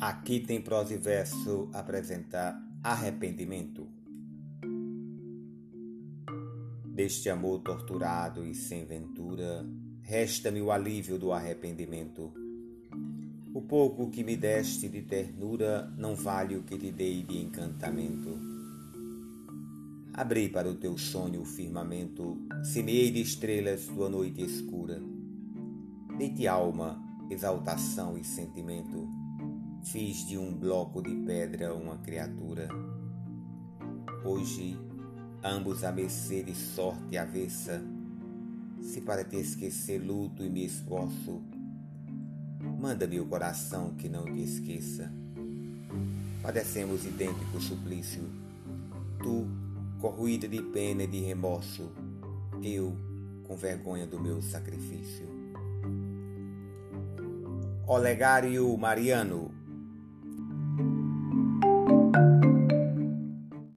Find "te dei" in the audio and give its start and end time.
16.78-17.24